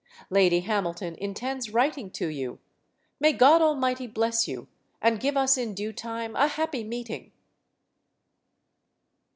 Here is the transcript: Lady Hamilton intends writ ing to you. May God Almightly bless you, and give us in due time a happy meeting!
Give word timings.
Lady 0.31 0.61
Hamilton 0.61 1.13
intends 1.19 1.69
writ 1.71 1.95
ing 1.95 2.09
to 2.09 2.25
you. 2.27 2.57
May 3.19 3.33
God 3.33 3.61
Almightly 3.61 4.07
bless 4.07 4.47
you, 4.47 4.67
and 4.99 5.19
give 5.19 5.37
us 5.37 5.59
in 5.59 5.75
due 5.75 5.93
time 5.93 6.35
a 6.35 6.47
happy 6.47 6.83
meeting! 6.83 7.31